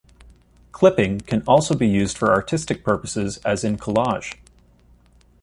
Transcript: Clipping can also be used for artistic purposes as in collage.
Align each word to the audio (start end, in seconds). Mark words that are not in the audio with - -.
Clipping 0.71 1.19
can 1.21 1.43
also 1.45 1.75
be 1.75 1.87
used 1.87 2.17
for 2.17 2.33
artistic 2.33 2.83
purposes 2.83 3.37
as 3.45 3.63
in 3.63 3.77
collage. 3.77 4.33